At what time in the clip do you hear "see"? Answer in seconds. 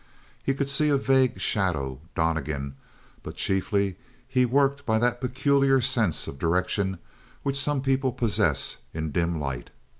0.67-0.89